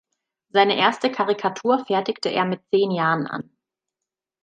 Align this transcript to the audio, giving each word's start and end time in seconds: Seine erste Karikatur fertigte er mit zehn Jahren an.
Seine 0.49 0.77
erste 0.79 1.11
Karikatur 1.11 1.85
fertigte 1.85 2.29
er 2.29 2.43
mit 2.45 2.61
zehn 2.71 2.89
Jahren 2.89 3.27
an. 3.27 3.51